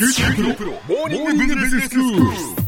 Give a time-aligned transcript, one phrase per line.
[0.00, 2.59] 九州大学モーニングビジネススクール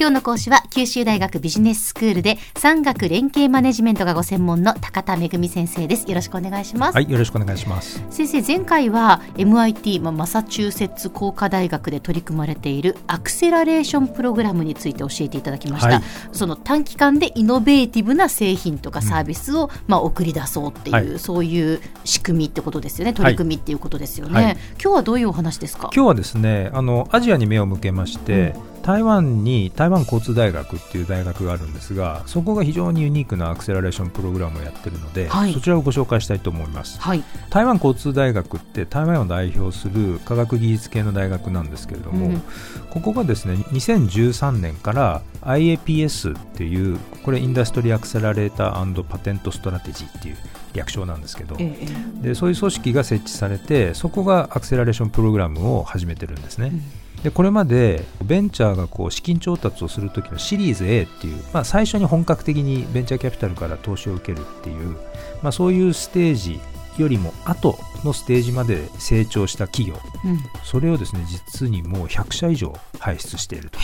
[0.00, 6.08] 今日の講師は九州大学ビジネススクールで産学連携マネジメントがご専門の高田恵先生です。
[6.08, 6.94] よろしくお願いします。
[6.94, 8.00] はいよろしくお願いします。
[8.08, 23.14] 先生前回は MIT、まあ、マサチューセッツ工科大学で取り組まれているアクセラレーションプログラムについて教えていただきました、はい、その短期間でイノベーティブな製品とかサービスを、うん、まあ、送り出そうっていう、はい、そういう仕組みってことですよね。
[23.14, 25.90] 取り組みっていうことですよね、はい、今日はどういうお話ですか？
[25.92, 42.42] 今日はですねあのアジアに目を向けまして、うん台湾に台湾交通大学っていう大学があるんですがそこが非常にユニークなアクセラレーションプログラムをやってるので、はい、そちらをご紹介したいと思います、はい、台湾交通大学って台湾を代表する科学技術系の大学なんですけれども、うん、
[42.90, 50.36] ここがですね2013年から IAPS っていうこれ Industry Accelerator Patent Strategy っていう
[50.78, 51.76] 略称なんですけど、え
[52.22, 56.68] え、でそういう組織が設置されてそこがアクセラレーションプログラムを始めてるんですね。
[56.68, 56.82] うん。
[57.22, 64.96] でこれまでベンチャーがこう資金調達をするときのシリーズ A っていう、まあ、最初に本格的にベンチャーキャピタルから投資を受けるっていう、
[65.42, 66.60] まあ、そういうステージ
[66.96, 73.80] よりも後のステージまで成長した企業、うん、それをですね実にもう100社以上輩出していると。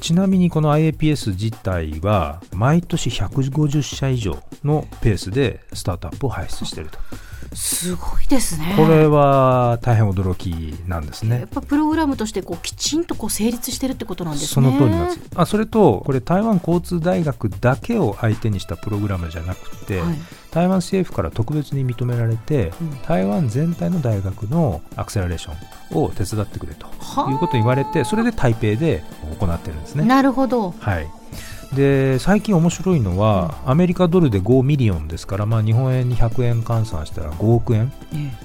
[0.00, 6.98] ちなみにこの IAPS 自体は毎年150社以上のペースでスタートアップを輩出していると。
[7.54, 8.74] すごいですね。
[8.76, 10.50] これは大変驚き
[10.86, 11.40] なんですね。
[11.40, 14.48] やっぱプログラムとしてこうきちんとこう成立してるってことなんですね。
[14.48, 15.20] その通りなんです。
[15.34, 20.16] あそれとこれ台湾交通大学だけを相手にしたプログラムじゃなくて、はい、
[20.50, 25.52] 台湾政府から特別に認められて、うん、台湾全体の大学のアクセラレーショ
[25.94, 26.86] ンを手伝ってくれと
[27.30, 29.02] いうことを言われて、それで台北で
[29.36, 30.04] 行ってるんですね。
[30.04, 30.74] なるほど。
[30.78, 31.08] はい。
[31.74, 37.92] で最近面白いのは、アメリカドルで5ミリオンですから、まあ、日本円に100円換算したら5億円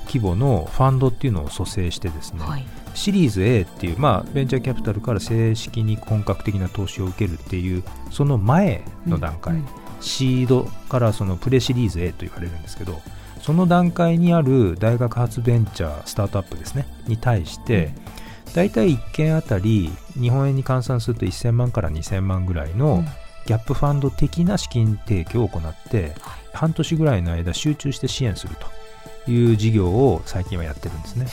[0.05, 9.67] 規模のファンドっていうのを蘇生してですね、はい、シリーズ A っていう、まあ、ベンチャーキャピタルから正式に本格的な投資を受けるっていうその前の段階、うんうん、
[10.01, 12.99] シードからそのプレシリーズ A と言われるんですけど
[13.41, 18.20] その段階にある大学発ベンチャースタートアップですねに対して、うん
[18.53, 23.03] 大体1件あたり日本円に換算すると1000万から2000万ぐらいの
[23.45, 26.13] ギャップファンド的な資金提供を行って、
[26.53, 28.55] 半年ぐらいの間集中して支援する
[29.25, 31.27] という事業を最近はやってるんですね。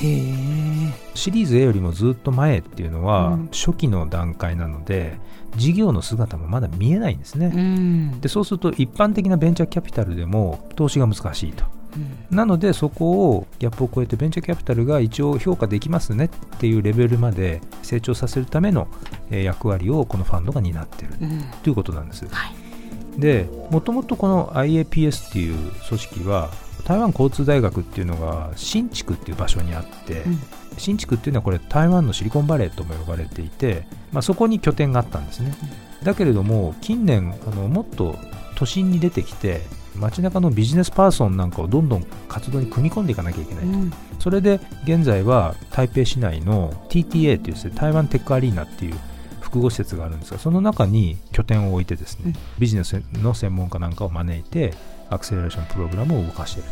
[1.14, 5.18] シリーズ A よりもずっと前っていうのは初期の段階なので、
[5.56, 11.64] 事業の姿もまだ見えないんですね、でそうすると一般的なベンチャーキャピタルでも投資が難しいと
[12.30, 16.28] なのでそこをギャップを超えてベンチャーキャピタルが一応評価できますねっ
[16.58, 18.88] ていうレベルまで成長させるための
[19.30, 21.14] 役割をこのファンドが担っている、
[21.62, 22.26] ということなんです。
[22.28, 26.50] はい、でもともとこの IAPS っていう組織は
[26.84, 30.40] 台湾交通大学っていうのが新築っていう場所にあって、うん、
[30.78, 35.54] 新築っていうのはこれ台湾のシリコンバレーとも呼ばれていて、まあ、そこに拠点があったんですね、
[36.00, 38.16] うん、だけれども近年あのもっと
[38.56, 39.60] 都心に出てきて
[39.98, 48.94] 街中のビジネスパーソンなんかをどんどん活動に組み込んでいかなきゃいけないと、うん、それで現在は台北市内の TTA という、台湾テックアリーナっていう
[49.40, 54.74] 複合施設があるんですがその中に拠点を置いてですね、ビジネスの専門家なんかを招いて
[55.10, 56.68] アクセラレーションプログラムを動かしている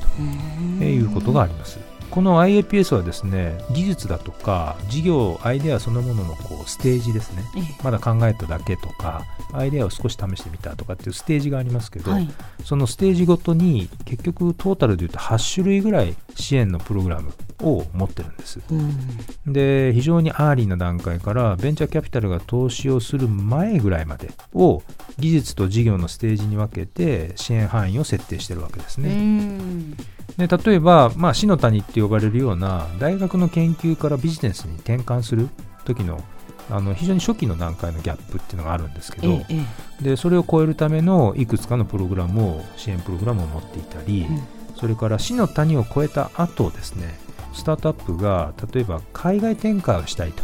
[0.78, 1.95] ということがあります。
[2.10, 7.42] この IAPS はですね技術だとか事業アイデアそのもののこうステージですね、
[7.82, 12.28] まだ考えただけとかアイデアを少し試してみたとかっていうステージがありますけど、はい、
[12.64, 24.82] そのステージごとに結局トータルでいうと8種類ぐらい支援のプログラムを持ってるんです、うん、で非常にアーリーな段階からベンチャーキャピタルが投資をする前ぐらいまでを
[25.18, 29.96] 技術と事業のステージに分けて支援範囲を設定してるわけですね、うん。
[30.36, 35.48] で例えば、まあ、死の谷って呼ばれるような大学の研究からビジネスに転換する
[35.84, 36.22] 時の
[36.68, 39.64] あの非常に初期の段階のギャップっていうのがあるんですけど、え
[40.00, 44.42] え、でそれを超えるためのいくつかのプログラムを支援プログラムを持っていたり、うん、
[44.74, 47.14] それから死の谷を超えた後ですね
[47.54, 50.42] スタートアップが例えば海外展開をしたいと、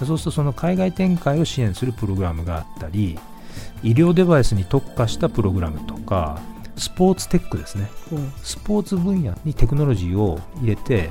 [0.00, 3.18] うん、そうするとその海外展開を支援するプログラムがあったり
[3.82, 6.40] 医療デバイスに特化したプログラムとか
[6.76, 11.10] スポーツテックですね、うん、スポーツ分野にテクノロジーを入れて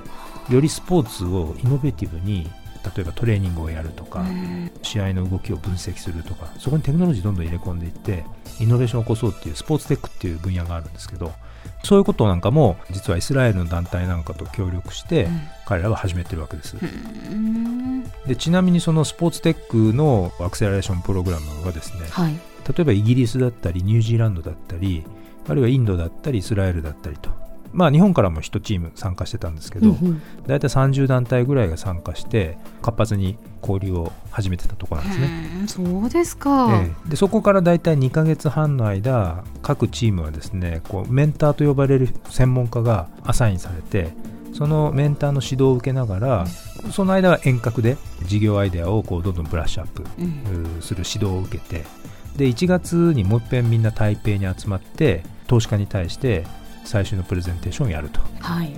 [0.49, 2.49] よりスポーツをイノベーティブに
[2.95, 4.25] 例えばトレーニングをやるとか
[4.81, 8.25] 試合の動きを分析するとかそこにテクノロジーどんどん入れ込んでいって
[8.59, 11.31] イノベーションを起こそうっていうスポーツテックっていう分野があるんですけど
[11.83, 15.29] そういうことなんかも実はイスラエルの団体なんかと協力して
[15.65, 16.75] 彼らは始めてるわけです。
[18.27, 22.39] でちなみにそのスポーツテックのアクセラレーションプログラムはですね、はい、例
[22.79, 25.03] えばイギリスだったりニュージーランドだったり
[25.47, 27.29] あるいはインドだったりイスラエルだったりと。
[27.73, 35.89] まあ、日本からも1チーム参加してたんですけど、うんうん、大体30団体ぐらいが参加して活発に交流を始めてたところなんですね。
[35.91, 44.13] そうですか、ええ、でそこから大体2か月半の間各チームはですねこうメンターと呼ばれる専門家がアサインされて
[44.53, 46.45] そのメンターの指導を受けながら、
[46.91, 50.03] その間は遠隔で事業アイデアをこうどんどんブラッシュアップ
[50.81, 51.83] する指導を受けて、
[52.37, 56.45] で1月にもう一遍みんな台北に集まって投資家に対して
[56.83, 58.21] 最終のプレゼンテーションをやると。
[58.39, 58.73] はい。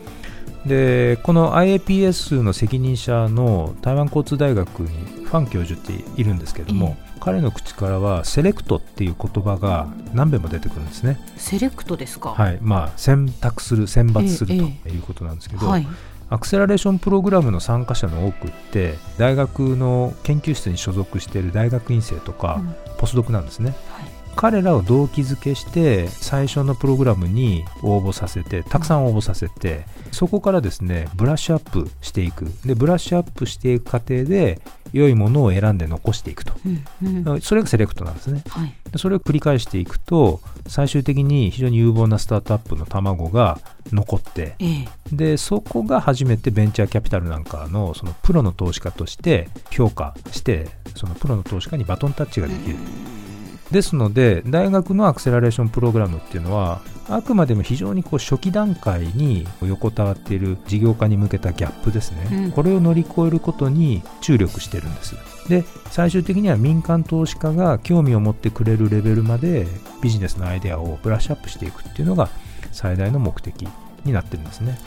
[0.65, 11.19] でこの IAPS の責任者の台湾交通大学にファン教授っているんですけれども、え彼の口からはセレクトっていう言葉が何べも出てくるんですね。
[11.37, 12.29] セレクトですか？
[12.31, 12.57] はい。
[12.61, 15.87] まあ選択する選抜するということなんですけど、えはい、
[16.29, 23.75] アクセラレーションプログラムの参加者の多くって大学の研究室に所属している大学院生とか、うん、ポスドクなんですね。
[23.89, 24.15] はい。
[24.35, 32.45] 彼らを動機づけして最初のプログラムに応募させてたくさん応募させてそこからですねブラッシュアップしていく。
[32.65, 34.59] でブラッシュアップしていく過程で
[34.95, 43.59] 良いものを選んで残していくと、うんうん、それがセレクトなんですね、はい、それを繰り返していくと最終的に非常に有望なスタートアップの卵が
[43.91, 52.75] 残って、ええ、でそこが初めてベンチャーキャピタルなんかのそのプロの投資家として評価してそのプロの投資家にバトンタッチができる。
[52.75, 53.25] うん
[53.71, 65.15] ですので大学のアクセラレーションプログラムっていうのはあくまでも非常にこう初期段階に横たわっている事業化に向けたギャップですね、うん、これを乗り越えることに注力してるんです
[65.47, 69.67] で最終的には民間投資家が興味を持ってくれるレベルまで
[70.01, 72.29] ビジネスのアイデアをブラッシュアップしていくっていうのが
[72.71, 73.67] 最大の目的
[74.03, 74.77] になってるんですね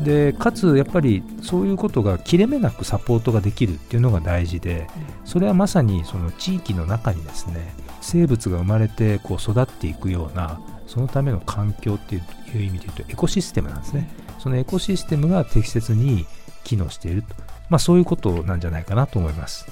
[0.00, 4.86] でかつやっぱりそういうことが切れ目なくサポートができるっていうのが大事で
[5.24, 12.22] それはまさにその地域の中にですね生物が生まれてこう育っていくようなそのための環境っていう
[12.62, 14.08] 意味で言うとエコシステムなんですね。
[14.38, 16.26] そのエコシステムが適切に
[16.64, 17.34] 機能していると、
[17.68, 19.66] まあ、そういうことなんじゃないかなと思います。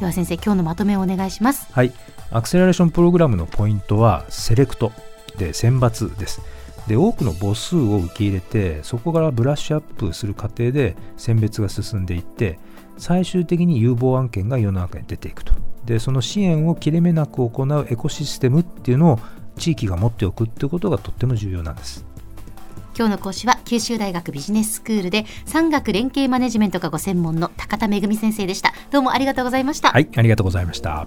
[0.00, 1.68] では先生今日のまとめをお願いします。
[1.72, 1.92] はい。
[2.30, 4.92] アクセラレーションプログラムのポイントはセレクト
[5.38, 6.42] で選抜です
[6.88, 12.58] で多くの母数を受け入れてそこからブラッシュアップする過程で選別が進んでいって
[12.96, 15.52] 最終的に有望案件が世の中に出ていくと。
[15.84, 19.20] でその支援を切れ目なく行うエコシステムっていうのを
[19.56, 22.04] 地域が持っておくっていうことがとっても重要なんです。
[22.96, 28.72] 今日の講師は九州大学ビジネススクールで産学連携マネジメントがご専門の高田仁先生でした。
[28.90, 29.90] どうもありがとうございました。
[29.90, 31.06] はいありがとうございました